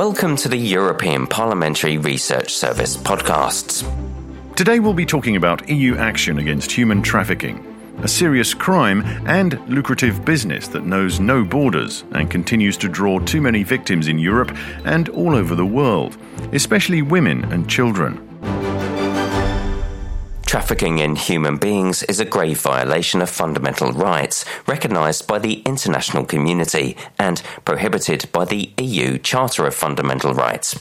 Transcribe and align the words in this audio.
Welcome 0.00 0.36
to 0.36 0.48
the 0.48 0.56
European 0.56 1.26
Parliamentary 1.26 1.98
Research 1.98 2.54
Service 2.54 2.96
podcasts. 2.96 3.84
Today 4.56 4.80
we'll 4.80 4.94
be 4.94 5.04
talking 5.04 5.36
about 5.36 5.68
EU 5.68 5.94
action 5.98 6.38
against 6.38 6.72
human 6.72 7.02
trafficking, 7.02 7.62
a 8.02 8.08
serious 8.08 8.54
crime 8.54 9.02
and 9.26 9.60
lucrative 9.68 10.24
business 10.24 10.68
that 10.68 10.86
knows 10.86 11.20
no 11.20 11.44
borders 11.44 12.02
and 12.12 12.30
continues 12.30 12.78
to 12.78 12.88
draw 12.88 13.18
too 13.18 13.42
many 13.42 13.62
victims 13.62 14.08
in 14.08 14.18
Europe 14.18 14.56
and 14.86 15.10
all 15.10 15.36
over 15.36 15.54
the 15.54 15.66
world, 15.66 16.16
especially 16.54 17.02
women 17.02 17.44
and 17.52 17.68
children. 17.68 18.29
Trafficking 20.50 20.98
in 20.98 21.14
human 21.14 21.58
beings 21.58 22.02
is 22.02 22.18
a 22.18 22.24
grave 22.24 22.60
violation 22.60 23.22
of 23.22 23.30
fundamental 23.30 23.92
rights 23.92 24.44
recognised 24.66 25.28
by 25.28 25.38
the 25.38 25.60
international 25.60 26.24
community 26.24 26.96
and 27.20 27.40
prohibited 27.64 28.28
by 28.32 28.46
the 28.46 28.72
EU 28.78 29.16
Charter 29.18 29.64
of 29.64 29.76
Fundamental 29.76 30.34
Rights. 30.34 30.76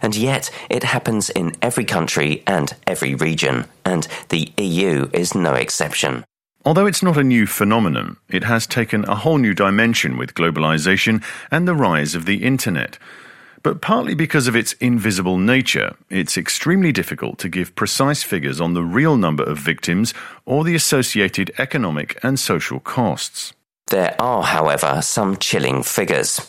And 0.00 0.16
yet, 0.16 0.50
it 0.70 0.84
happens 0.84 1.28
in 1.28 1.54
every 1.60 1.84
country 1.84 2.42
and 2.46 2.74
every 2.86 3.14
region, 3.14 3.66
and 3.84 4.08
the 4.30 4.54
EU 4.56 5.10
is 5.12 5.34
no 5.34 5.52
exception. 5.52 6.24
Although 6.64 6.86
it's 6.86 7.02
not 7.02 7.18
a 7.18 7.22
new 7.22 7.46
phenomenon, 7.46 8.16
it 8.30 8.44
has 8.44 8.66
taken 8.66 9.04
a 9.04 9.16
whole 9.16 9.36
new 9.36 9.52
dimension 9.52 10.16
with 10.16 10.32
globalization 10.32 11.22
and 11.50 11.68
the 11.68 11.74
rise 11.74 12.14
of 12.14 12.24
the 12.24 12.42
internet. 12.42 12.96
But 13.62 13.82
partly 13.82 14.14
because 14.14 14.48
of 14.48 14.56
its 14.56 14.72
invisible 14.74 15.36
nature, 15.36 15.94
it's 16.08 16.38
extremely 16.38 16.92
difficult 16.92 17.38
to 17.40 17.48
give 17.48 17.74
precise 17.74 18.22
figures 18.22 18.60
on 18.60 18.74
the 18.74 18.82
real 18.82 19.16
number 19.16 19.44
of 19.44 19.58
victims 19.58 20.14
or 20.46 20.64
the 20.64 20.74
associated 20.74 21.52
economic 21.58 22.18
and 22.22 22.40
social 22.40 22.80
costs. 22.80 23.52
There 23.88 24.14
are, 24.18 24.42
however, 24.42 25.02
some 25.02 25.36
chilling 25.36 25.82
figures. 25.82 26.40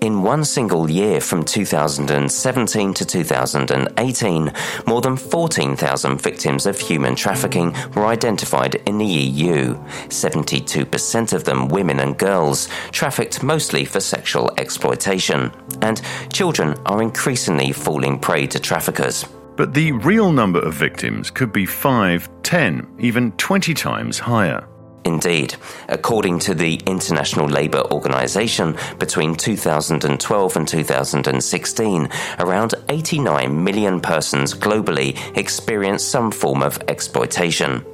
In 0.00 0.22
one 0.22 0.46
single 0.46 0.90
year 0.90 1.20
from 1.20 1.44
2017 1.44 2.94
to 2.94 3.04
2018, 3.04 4.52
more 4.86 5.02
than 5.02 5.14
14,000 5.14 6.22
victims 6.22 6.64
of 6.64 6.78
human 6.78 7.14
trafficking 7.14 7.74
were 7.94 8.06
identified 8.06 8.76
in 8.86 8.96
the 8.96 9.04
EU. 9.04 9.74
72% 10.08 11.32
of 11.34 11.44
them 11.44 11.68
women 11.68 12.00
and 12.00 12.16
girls, 12.16 12.70
trafficked 12.92 13.42
mostly 13.42 13.84
for 13.84 14.00
sexual 14.00 14.50
exploitation. 14.56 15.52
And 15.82 16.00
children 16.32 16.78
are 16.86 17.02
increasingly 17.02 17.72
falling 17.72 18.18
prey 18.18 18.46
to 18.46 18.58
traffickers. 18.58 19.26
But 19.56 19.74
the 19.74 19.92
real 19.92 20.32
number 20.32 20.60
of 20.60 20.72
victims 20.72 21.30
could 21.30 21.52
be 21.52 21.66
5, 21.66 22.26
10, 22.42 22.96
even 23.00 23.32
20 23.32 23.74
times 23.74 24.18
higher. 24.18 24.66
Indeed, 25.10 25.56
according 25.88 26.38
to 26.40 26.54
the 26.54 26.76
International 26.86 27.48
Labour 27.48 27.82
Organization, 27.90 28.76
between 29.00 29.34
2012 29.34 30.56
and 30.56 30.68
2016, 30.68 32.08
around 32.38 32.74
89 32.88 33.64
million 33.64 34.00
persons 34.00 34.54
globally 34.54 35.10
experienced 35.36 36.12
some 36.12 36.30
form 36.30 36.62
of 36.62 36.80
exploitation. 36.86 37.84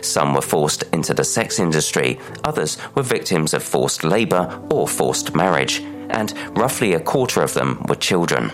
Some 0.00 0.34
were 0.34 0.42
forced 0.42 0.82
into 0.92 1.14
the 1.14 1.22
sex 1.22 1.60
industry, 1.60 2.18
others 2.42 2.78
were 2.96 3.04
victims 3.04 3.54
of 3.54 3.62
forced 3.62 4.02
labour 4.02 4.60
or 4.72 4.88
forced 4.88 5.36
marriage, 5.36 5.80
and 6.10 6.34
roughly 6.58 6.94
a 6.94 7.00
quarter 7.00 7.42
of 7.42 7.54
them 7.54 7.80
were 7.88 7.94
children. 7.94 8.50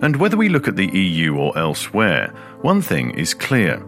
And 0.00 0.14
whether 0.14 0.36
we 0.36 0.48
look 0.48 0.68
at 0.68 0.76
the 0.76 0.96
EU 0.96 1.34
or 1.34 1.58
elsewhere, 1.58 2.32
one 2.60 2.82
thing 2.82 3.10
is 3.18 3.34
clear 3.34 3.84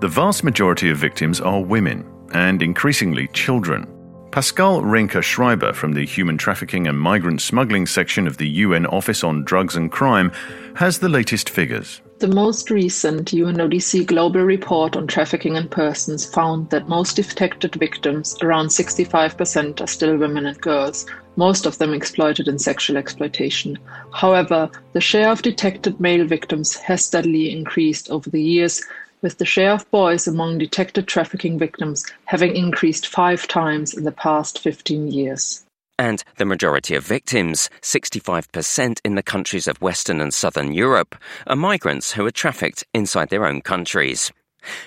the 0.00 0.08
vast 0.08 0.42
majority 0.42 0.88
of 0.88 0.96
victims 0.96 1.40
are 1.42 1.60
women 1.60 2.11
and 2.32 2.62
increasingly 2.62 3.28
children. 3.28 3.86
Pascal 4.32 4.80
Reinke 4.80 5.22
Schreiber 5.22 5.74
from 5.74 5.92
the 5.92 6.06
Human 6.06 6.38
Trafficking 6.38 6.86
and 6.86 6.98
Migrant 6.98 7.42
Smuggling 7.42 7.86
section 7.86 8.26
of 8.26 8.38
the 8.38 8.48
UN 8.48 8.86
Office 8.86 9.22
on 9.22 9.44
Drugs 9.44 9.76
and 9.76 9.92
Crime 9.92 10.32
has 10.74 11.00
the 11.00 11.08
latest 11.10 11.50
figures. 11.50 12.00
The 12.18 12.28
most 12.28 12.70
recent 12.70 13.32
UNODC 13.32 14.06
global 14.06 14.42
report 14.42 14.96
on 14.96 15.06
trafficking 15.06 15.56
in 15.56 15.68
persons 15.68 16.24
found 16.24 16.70
that 16.70 16.88
most 16.88 17.16
detected 17.16 17.74
victims, 17.74 18.36
around 18.40 18.68
65%, 18.68 19.80
are 19.80 19.86
still 19.86 20.16
women 20.16 20.46
and 20.46 20.58
girls, 20.60 21.04
most 21.36 21.66
of 21.66 21.78
them 21.78 21.92
exploited 21.92 22.48
in 22.48 22.58
sexual 22.58 22.96
exploitation. 22.96 23.78
However, 24.12 24.70
the 24.92 25.00
share 25.00 25.30
of 25.30 25.42
detected 25.42 25.98
male 26.00 26.24
victims 26.26 26.76
has 26.76 27.04
steadily 27.04 27.52
increased 27.52 28.08
over 28.08 28.30
the 28.30 28.42
years, 28.42 28.82
with 29.22 29.38
the 29.38 29.46
share 29.46 29.72
of 29.72 29.90
boys 29.90 30.26
among 30.26 30.58
detected 30.58 31.08
trafficking 31.08 31.58
victims 31.58 32.04
having 32.26 32.54
increased 32.54 33.06
five 33.06 33.48
times 33.48 33.94
in 33.94 34.04
the 34.04 34.12
past 34.12 34.58
15 34.58 35.08
years. 35.08 35.64
And 35.98 36.24
the 36.36 36.44
majority 36.44 36.94
of 36.94 37.04
victims, 37.04 37.70
65% 37.80 39.00
in 39.04 39.14
the 39.14 39.22
countries 39.22 39.68
of 39.68 39.80
Western 39.80 40.20
and 40.20 40.34
Southern 40.34 40.72
Europe, 40.72 41.14
are 41.46 41.56
migrants 41.56 42.12
who 42.12 42.26
are 42.26 42.30
trafficked 42.30 42.84
inside 42.92 43.30
their 43.30 43.46
own 43.46 43.60
countries. 43.60 44.32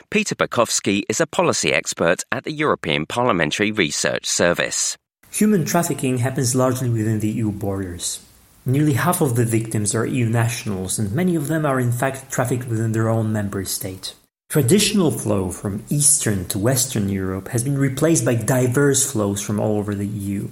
Peter 0.09 0.35
Bukowski 0.35 1.03
is 1.09 1.21
a 1.21 1.27
policy 1.27 1.71
expert 1.73 2.23
at 2.31 2.43
the 2.43 2.51
European 2.51 3.05
Parliamentary 3.05 3.71
Research 3.71 4.25
Service. 4.25 4.97
Human 5.31 5.65
trafficking 5.65 6.19
happens 6.19 6.55
largely 6.55 6.89
within 6.89 7.19
the 7.19 7.29
EU 7.29 7.51
borders. 7.51 8.25
Nearly 8.65 8.93
half 8.93 9.21
of 9.21 9.35
the 9.35 9.45
victims 9.45 9.93
are 9.93 10.05
EU 10.05 10.27
nationals, 10.27 10.97
and 10.97 11.11
many 11.11 11.35
of 11.35 11.47
them 11.47 11.65
are 11.65 11.79
in 11.79 11.91
fact 11.91 12.31
trafficked 12.31 12.67
within 12.67 12.93
their 12.93 13.09
own 13.09 13.31
member 13.31 13.63
state. 13.65 14.15
Traditional 14.49 15.11
flow 15.11 15.51
from 15.51 15.83
Eastern 15.89 16.45
to 16.45 16.59
Western 16.59 17.09
Europe 17.09 17.49
has 17.49 17.63
been 17.63 17.77
replaced 17.77 18.23
by 18.23 18.35
diverse 18.35 19.11
flows 19.11 19.41
from 19.41 19.59
all 19.59 19.79
over 19.79 19.93
the 19.93 20.07
EU. 20.07 20.49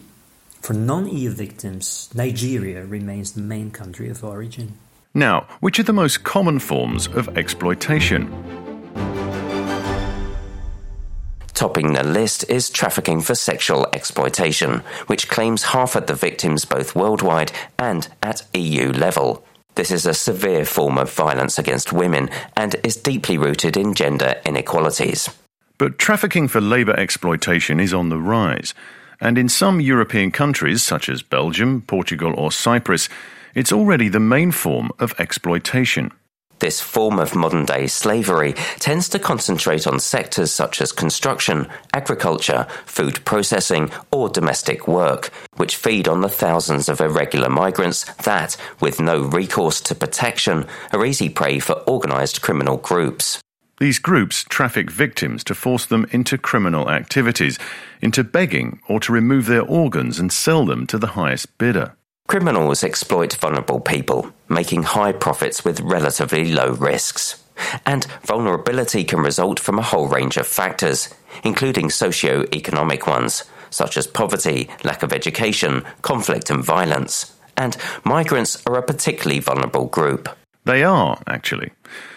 For 0.61 0.73
non-EU 0.73 1.29
victims, 1.29 2.09
Nigeria 2.13 2.85
remains 2.85 3.31
the 3.31 3.41
main 3.41 3.71
country 3.71 4.09
of 4.09 4.23
origin. 4.23 4.77
Now, 5.13 5.47
which 5.61 5.79
are 5.79 5.83
the 5.83 5.93
most 5.93 6.23
common 6.23 6.59
forms 6.59 7.07
of 7.07 7.37
exploitation? 7.37 8.27
Topping 11.53 11.93
the 11.93 12.03
list 12.03 12.43
is 12.49 12.69
trafficking 12.69 13.21
for 13.21 13.35
sexual 13.35 13.87
exploitation, 13.93 14.81
which 15.07 15.29
claims 15.29 15.63
half 15.63 15.95
of 15.95 16.07
the 16.07 16.15
victims 16.15 16.65
both 16.65 16.95
worldwide 16.95 17.53
and 17.79 18.09
at 18.21 18.45
EU 18.53 18.91
level. 18.91 19.45
This 19.75 19.91
is 19.91 20.05
a 20.05 20.13
severe 20.13 20.65
form 20.65 20.97
of 20.97 21.11
violence 21.11 21.57
against 21.57 21.93
women 21.93 22.29
and 22.55 22.75
is 22.83 22.95
deeply 22.95 23.37
rooted 23.37 23.75
in 23.75 23.93
gender 23.93 24.35
inequalities. 24.45 25.29
But 25.77 25.97
trafficking 25.97 26.47
for 26.47 26.61
labour 26.61 26.97
exploitation 26.97 27.79
is 27.79 27.93
on 27.93 28.09
the 28.09 28.19
rise. 28.19 28.73
And 29.19 29.37
in 29.37 29.49
some 29.49 29.81
European 29.81 30.31
countries, 30.31 30.83
such 30.83 31.09
as 31.09 31.21
Belgium, 31.21 31.81
Portugal, 31.81 32.33
or 32.37 32.51
Cyprus, 32.51 33.09
it's 33.55 33.71
already 33.71 34.09
the 34.09 34.19
main 34.19 34.51
form 34.51 34.91
of 34.99 35.13
exploitation. 35.19 36.11
This 36.63 36.79
form 36.79 37.19
of 37.19 37.35
modern 37.35 37.65
day 37.65 37.87
slavery 37.87 38.53
tends 38.79 39.09
to 39.09 39.19
concentrate 39.19 39.85
on 39.85 39.99
sectors 39.99 40.49
such 40.49 40.79
as 40.79 40.93
construction, 40.93 41.67
agriculture, 41.91 42.67
food 42.85 43.19
processing, 43.25 43.91
or 44.11 44.29
domestic 44.29 44.87
work, 44.87 45.29
which 45.57 45.75
feed 45.75 46.07
on 46.07 46.21
the 46.21 46.29
thousands 46.29 46.87
of 46.87 47.01
irregular 47.01 47.49
migrants 47.49 48.05
that, 48.23 48.55
with 48.79 49.01
no 49.01 49.23
recourse 49.23 49.81
to 49.81 49.93
protection, 49.93 50.65
are 50.93 51.05
easy 51.05 51.27
prey 51.27 51.59
for 51.59 51.73
organized 51.85 52.41
criminal 52.41 52.77
groups. 52.77 53.41
These 53.81 53.99
groups 53.99 54.45
traffic 54.45 54.89
victims 54.89 55.43
to 55.43 55.55
force 55.55 55.85
them 55.85 56.07
into 56.11 56.37
criminal 56.37 56.89
activities, 56.89 57.59
into 58.01 58.23
begging, 58.23 58.79
or 58.87 59.01
to 59.01 59.11
remove 59.11 59.47
their 59.47 59.63
organs 59.63 60.17
and 60.17 60.31
sell 60.31 60.65
them 60.65 60.87
to 60.87 60.97
the 60.97 61.07
highest 61.07 61.57
bidder. 61.57 61.97
Criminals 62.27 62.83
exploit 62.83 63.33
vulnerable 63.33 63.79
people, 63.79 64.33
making 64.49 64.83
high 64.83 65.11
profits 65.11 65.63
with 65.63 65.81
relatively 65.81 66.51
low 66.51 66.71
risks. 66.71 67.43
And 67.85 68.05
vulnerability 68.23 69.03
can 69.03 69.19
result 69.19 69.59
from 69.59 69.77
a 69.77 69.83
whole 69.83 70.07
range 70.07 70.37
of 70.37 70.47
factors, 70.47 71.13
including 71.43 71.89
socio-economic 71.89 73.05
ones, 73.05 73.43
such 73.69 73.97
as 73.97 74.07
poverty, 74.07 74.69
lack 74.83 75.03
of 75.03 75.13
education, 75.13 75.83
conflict 76.01 76.49
and 76.49 76.63
violence. 76.63 77.35
And 77.57 77.77
migrants 78.03 78.63
are 78.65 78.77
a 78.77 78.83
particularly 78.83 79.39
vulnerable 79.39 79.85
group. 79.85 80.29
They 80.65 80.83
are, 80.83 81.21
actually. 81.27 81.71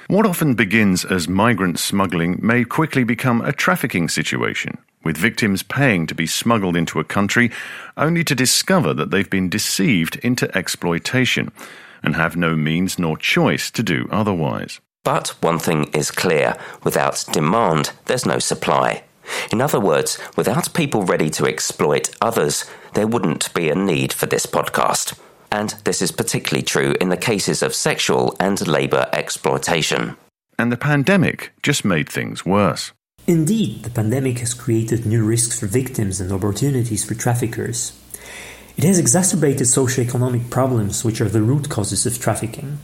What 0.08 0.24
often 0.24 0.54
begins 0.54 1.04
as 1.04 1.28
migrant 1.28 1.78
smuggling 1.78 2.38
may 2.40 2.64
quickly 2.64 3.02
become 3.02 3.40
a 3.40 3.52
trafficking 3.52 4.08
situation, 4.08 4.78
with 5.06 5.16
victims 5.16 5.62
paying 5.62 6.06
to 6.08 6.14
be 6.14 6.26
smuggled 6.26 6.76
into 6.76 7.00
a 7.00 7.04
country 7.04 7.50
only 7.96 8.24
to 8.24 8.34
discover 8.34 8.92
that 8.92 9.10
they've 9.10 9.30
been 9.30 9.48
deceived 9.48 10.16
into 10.16 10.54
exploitation 10.58 11.50
and 12.02 12.16
have 12.16 12.36
no 12.36 12.56
means 12.56 12.98
nor 12.98 13.16
choice 13.16 13.70
to 13.70 13.82
do 13.82 14.08
otherwise. 14.10 14.80
But 15.04 15.28
one 15.40 15.60
thing 15.60 15.84
is 15.94 16.10
clear 16.10 16.56
without 16.82 17.24
demand, 17.32 17.92
there's 18.06 18.26
no 18.26 18.40
supply. 18.40 19.04
In 19.52 19.60
other 19.60 19.78
words, 19.78 20.18
without 20.36 20.74
people 20.74 21.04
ready 21.04 21.30
to 21.30 21.46
exploit 21.46 22.10
others, 22.20 22.64
there 22.94 23.06
wouldn't 23.06 23.54
be 23.54 23.70
a 23.70 23.76
need 23.76 24.12
for 24.12 24.26
this 24.26 24.46
podcast. 24.46 25.16
And 25.52 25.70
this 25.84 26.02
is 26.02 26.10
particularly 26.10 26.64
true 26.64 26.96
in 27.00 27.10
the 27.10 27.16
cases 27.16 27.62
of 27.62 27.74
sexual 27.74 28.36
and 28.40 28.66
labour 28.66 29.08
exploitation. 29.12 30.16
And 30.58 30.72
the 30.72 30.76
pandemic 30.76 31.52
just 31.62 31.84
made 31.84 32.08
things 32.08 32.44
worse. 32.44 32.92
Indeed, 33.28 33.82
the 33.82 33.90
pandemic 33.90 34.38
has 34.38 34.54
created 34.54 35.04
new 35.04 35.24
risks 35.24 35.58
for 35.58 35.66
victims 35.66 36.20
and 36.20 36.30
opportunities 36.30 37.04
for 37.04 37.14
traffickers. 37.14 37.98
It 38.76 38.84
has 38.84 39.00
exacerbated 39.00 39.66
socio-economic 39.66 40.48
problems 40.48 41.04
which 41.04 41.20
are 41.20 41.28
the 41.28 41.42
root 41.42 41.68
causes 41.68 42.06
of 42.06 42.20
trafficking. 42.20 42.78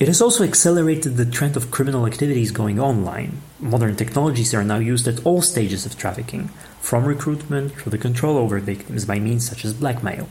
It 0.00 0.08
has 0.08 0.20
also 0.20 0.42
accelerated 0.42 1.16
the 1.16 1.24
trend 1.24 1.56
of 1.56 1.70
criminal 1.70 2.04
activities 2.04 2.50
going 2.50 2.80
online. 2.80 3.40
Modern 3.60 3.94
technologies 3.94 4.52
are 4.54 4.64
now 4.64 4.78
used 4.78 5.06
at 5.06 5.24
all 5.24 5.40
stages 5.40 5.86
of 5.86 5.96
trafficking, 5.96 6.48
from 6.80 7.04
recruitment 7.04 7.78
to 7.78 7.90
the 7.90 7.96
control 7.96 8.38
over 8.38 8.58
victims 8.58 9.04
by 9.04 9.20
means 9.20 9.48
such 9.48 9.64
as 9.64 9.72
blackmail, 9.72 10.28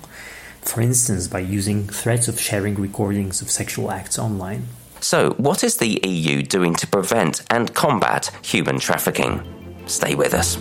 for 0.63 0.81
instance 0.81 1.29
by 1.29 1.39
using 1.39 1.87
threats 1.87 2.27
of 2.27 2.41
sharing 2.41 2.75
recordings 2.75 3.41
of 3.41 3.49
sexual 3.49 3.89
acts 3.89 4.19
online. 4.19 4.67
So, 5.01 5.31
what 5.37 5.63
is 5.63 5.77
the 5.77 5.99
EU 6.03 6.41
doing 6.41 6.73
to 6.75 6.87
prevent 6.87 7.41
and 7.49 7.73
combat 7.73 8.31
human 8.41 8.79
trafficking? 8.79 9.41
Stay 9.85 10.15
with 10.15 10.33
us. 10.33 10.57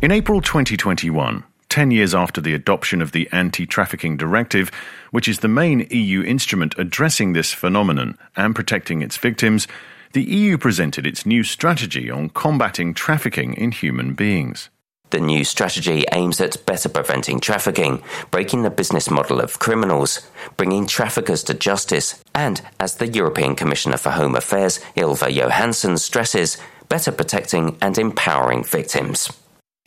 In 0.00 0.12
April 0.12 0.40
2021, 0.40 1.44
10 1.68 1.90
years 1.90 2.14
after 2.14 2.40
the 2.40 2.54
adoption 2.54 3.02
of 3.02 3.12
the 3.12 3.28
Anti 3.32 3.66
Trafficking 3.66 4.16
Directive, 4.16 4.70
which 5.10 5.28
is 5.28 5.40
the 5.40 5.48
main 5.48 5.86
EU 5.90 6.22
instrument 6.22 6.74
addressing 6.78 7.32
this 7.32 7.52
phenomenon 7.52 8.16
and 8.36 8.54
protecting 8.54 9.02
its 9.02 9.16
victims, 9.16 9.66
the 10.12 10.22
EU 10.22 10.56
presented 10.56 11.06
its 11.06 11.26
new 11.26 11.42
strategy 11.42 12.10
on 12.10 12.30
combating 12.30 12.94
trafficking 12.94 13.54
in 13.54 13.72
human 13.72 14.14
beings. 14.14 14.70
The 15.10 15.20
new 15.20 15.42
strategy 15.44 16.04
aims 16.12 16.40
at 16.40 16.66
better 16.66 16.88
preventing 16.88 17.40
trafficking, 17.40 18.02
breaking 18.30 18.62
the 18.62 18.70
business 18.70 19.10
model 19.10 19.40
of 19.40 19.58
criminals, 19.58 20.28
bringing 20.56 20.86
traffickers 20.86 21.42
to 21.44 21.54
justice, 21.54 22.22
and, 22.34 22.60
as 22.78 22.96
the 22.96 23.08
European 23.08 23.54
Commissioner 23.56 23.96
for 23.96 24.10
Home 24.10 24.36
Affairs, 24.36 24.80
Ylva 24.96 25.30
Johansson, 25.30 25.96
stresses, 25.96 26.58
better 26.88 27.10
protecting 27.10 27.78
and 27.80 27.96
empowering 27.96 28.64
victims. 28.64 29.32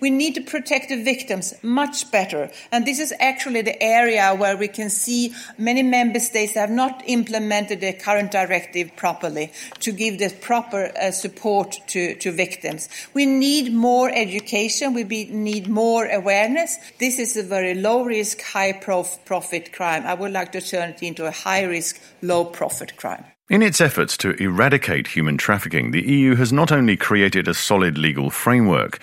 We 0.01 0.09
need 0.09 0.33
to 0.33 0.42
protect 0.42 0.89
the 0.89 1.03
victims 1.03 1.53
much 1.62 2.09
better. 2.12 2.50
And 2.71 2.88
this 2.88 3.00
is 3.00 3.13
actually 3.19 3.62
the 3.62 3.81
area 3.81 4.33
where 4.33 4.57
we 4.57 4.68
can 4.68 4.89
see 4.89 5.33
many 5.59 5.83
member 5.83 6.19
states 6.19 6.56
have 6.56 6.71
not 6.71 7.03
implemented 7.06 7.81
the 7.81 7.94
current 7.94 8.31
directive 8.31 8.95
properly 8.95 9.51
to 9.81 9.92
give 9.92 10.18
the 10.18 10.33
proper 10.42 10.92
uh, 11.00 11.12
support 11.12 11.80
to, 11.89 12.15
to 12.15 12.31
victims. 12.31 12.89
We 13.13 13.27
need 13.27 13.74
more 13.74 14.09
education. 14.09 14.95
We 14.95 15.03
be, 15.03 15.25
need 15.25 15.68
more 15.68 16.07
awareness. 16.07 16.77
This 16.98 17.19
is 17.19 17.38
a 17.38 17.44
very 17.44 17.75
low 17.75 18.03
risk, 18.03 18.42
high 18.42 18.74
prof- 18.74 19.24
profit 19.25 19.71
crime. 19.71 20.07
I 20.07 20.15
would 20.15 20.31
like 20.31 20.51
to 20.53 20.62
turn 20.62 20.89
it 20.89 21.03
into 21.03 21.27
a 21.27 21.31
high 21.31 21.63
risk, 21.63 22.01
low 22.24 22.44
profit 22.44 22.98
crime. 22.98 23.24
In 23.51 23.62
its 23.62 23.81
efforts 23.81 24.18
to 24.18 24.31
eradicate 24.42 25.07
human 25.07 25.38
trafficking, 25.38 25.92
the 25.92 26.01
EU 26.01 26.36
has 26.36 26.51
not 26.51 26.71
only 26.71 26.98
created 26.98 27.48
a 27.48 27.53
solid 27.53 27.98
legal 27.98 28.31
framework, 28.31 29.00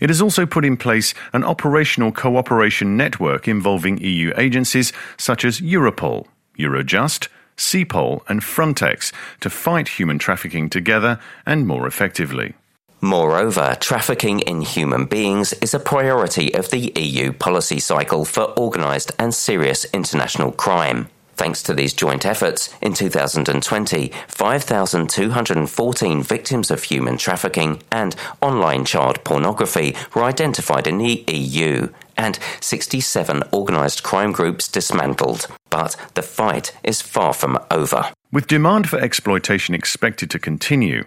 it 0.00 0.10
has 0.10 0.22
also 0.22 0.46
put 0.46 0.64
in 0.64 0.76
place 0.76 1.14
an 1.32 1.44
operational 1.44 2.12
cooperation 2.12 2.96
network 2.96 3.48
involving 3.48 3.98
EU 3.98 4.32
agencies 4.36 4.92
such 5.16 5.44
as 5.44 5.60
Europol, 5.60 6.26
Eurojust, 6.58 7.28
CEPOL, 7.56 8.22
and 8.28 8.40
Frontex 8.40 9.12
to 9.40 9.50
fight 9.50 9.88
human 9.88 10.18
trafficking 10.18 10.68
together 10.68 11.18
and 11.44 11.66
more 11.66 11.86
effectively. 11.86 12.54
Moreover, 13.00 13.76
trafficking 13.78 14.40
in 14.40 14.62
human 14.62 15.04
beings 15.04 15.52
is 15.54 15.74
a 15.74 15.78
priority 15.78 16.54
of 16.54 16.70
the 16.70 16.92
EU 16.96 17.32
policy 17.32 17.78
cycle 17.78 18.24
for 18.24 18.58
organised 18.58 19.12
and 19.18 19.34
serious 19.34 19.84
international 19.92 20.50
crime. 20.50 21.08
Thanks 21.36 21.62
to 21.64 21.74
these 21.74 21.92
joint 21.92 22.24
efforts, 22.24 22.74
in 22.80 22.94
2020, 22.94 24.10
5,214 24.26 26.22
victims 26.22 26.70
of 26.70 26.82
human 26.82 27.18
trafficking 27.18 27.82
and 27.92 28.16
online 28.40 28.86
child 28.86 29.22
pornography 29.22 29.94
were 30.14 30.24
identified 30.24 30.86
in 30.86 30.96
the 30.96 31.24
EU, 31.28 31.88
and 32.16 32.38
67 32.60 33.42
organised 33.52 34.02
crime 34.02 34.32
groups 34.32 34.68
dismantled. 34.68 35.46
But 35.70 35.96
the 36.14 36.22
fight 36.22 36.74
is 36.82 37.02
far 37.02 37.32
from 37.32 37.58
over. 37.70 38.10
With 38.32 38.48
demand 38.48 38.88
for 38.88 38.98
exploitation 38.98 39.74
expected 39.74 40.30
to 40.30 40.38
continue, 40.38 41.04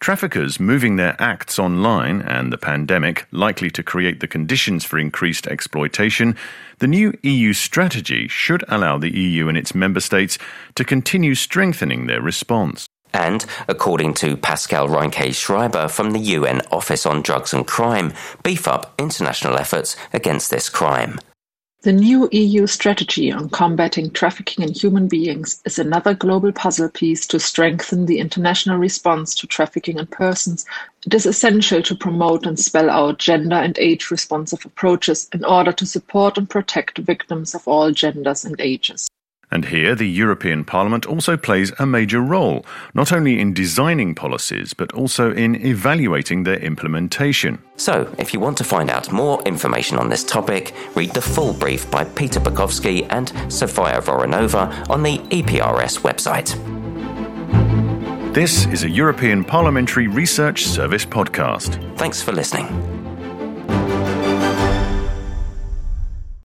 traffickers 0.00 0.58
moving 0.58 0.96
their 0.96 1.14
acts 1.20 1.58
online 1.58 2.22
and 2.22 2.52
the 2.52 2.58
pandemic 2.58 3.26
likely 3.30 3.70
to 3.70 3.82
create 3.82 4.20
the 4.20 4.26
conditions 4.26 4.84
for 4.84 4.98
increased 4.98 5.46
exploitation, 5.46 6.36
the 6.78 6.86
new 6.86 7.16
EU 7.22 7.52
strategy 7.52 8.26
should 8.26 8.64
allow 8.68 8.98
the 8.98 9.16
EU 9.16 9.48
and 9.48 9.58
its 9.58 9.74
member 9.74 10.00
states 10.00 10.38
to 10.74 10.84
continue 10.84 11.34
strengthening 11.34 12.06
their 12.06 12.22
response. 12.22 12.88
And, 13.14 13.44
according 13.68 14.14
to 14.14 14.36
Pascal 14.36 14.88
Reinke 14.88 15.34
Schreiber 15.34 15.88
from 15.88 16.12
the 16.12 16.20
UN 16.20 16.62
Office 16.70 17.04
on 17.04 17.22
Drugs 17.22 17.52
and 17.52 17.66
Crime, 17.66 18.12
beef 18.42 18.66
up 18.66 18.94
international 18.98 19.58
efforts 19.58 19.96
against 20.12 20.50
this 20.50 20.68
crime. 20.68 21.18
The 21.82 21.92
new 21.92 22.28
EU 22.30 22.68
strategy 22.68 23.32
on 23.32 23.50
combating 23.50 24.12
trafficking 24.12 24.62
in 24.62 24.72
human 24.72 25.08
beings 25.08 25.60
is 25.64 25.80
another 25.80 26.14
global 26.14 26.52
puzzle 26.52 26.88
piece 26.88 27.26
to 27.26 27.40
strengthen 27.40 28.06
the 28.06 28.20
international 28.20 28.78
response 28.78 29.34
to 29.34 29.48
trafficking 29.48 29.98
in 29.98 30.06
persons. 30.06 30.64
It 31.04 31.12
is 31.12 31.26
essential 31.26 31.82
to 31.82 31.96
promote 31.96 32.46
and 32.46 32.56
spell 32.56 32.88
out 32.88 33.18
gender 33.18 33.56
and 33.56 33.76
age 33.80 34.12
responsive 34.12 34.64
approaches 34.64 35.28
in 35.32 35.44
order 35.44 35.72
to 35.72 35.84
support 35.84 36.38
and 36.38 36.48
protect 36.48 36.98
victims 36.98 37.52
of 37.52 37.66
all 37.66 37.90
genders 37.90 38.44
and 38.44 38.60
ages. 38.60 39.08
And 39.52 39.66
here, 39.66 39.94
the 39.94 40.08
European 40.08 40.64
Parliament 40.64 41.04
also 41.04 41.36
plays 41.36 41.72
a 41.78 41.84
major 41.84 42.20
role, 42.20 42.64
not 42.94 43.12
only 43.12 43.38
in 43.38 43.52
designing 43.52 44.14
policies, 44.14 44.72
but 44.72 44.90
also 44.94 45.30
in 45.30 45.54
evaluating 45.64 46.44
their 46.44 46.58
implementation. 46.58 47.62
So, 47.76 48.12
if 48.18 48.32
you 48.32 48.40
want 48.40 48.56
to 48.58 48.64
find 48.64 48.90
out 48.90 49.12
more 49.12 49.42
information 49.42 49.98
on 49.98 50.08
this 50.08 50.24
topic, 50.24 50.74
read 50.94 51.10
the 51.10 51.20
full 51.20 51.52
brief 51.52 51.90
by 51.90 52.04
Peter 52.04 52.40
Bukowski 52.40 53.06
and 53.10 53.28
Sofia 53.52 54.00
Voronova 54.00 54.88
on 54.88 55.02
the 55.02 55.18
EPRS 55.18 56.00
website. 56.00 56.56
This 58.32 58.64
is 58.68 58.84
a 58.84 58.88
European 58.88 59.44
Parliamentary 59.44 60.08
Research 60.08 60.64
Service 60.64 61.04
podcast. 61.04 61.76
Thanks 61.98 62.22
for 62.22 62.32
listening. 62.32 63.01